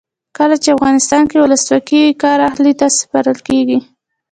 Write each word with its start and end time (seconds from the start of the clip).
کله 0.37 0.55
چې 0.63 0.69
افغانستان 0.77 1.23
کې 1.29 1.37
ولسواکي 1.39 1.97
وي 2.03 2.13
کار 2.23 2.39
اهل 2.49 2.65
ته 2.79 2.87
سپارل 2.99 3.37
کیږي. 3.47 3.79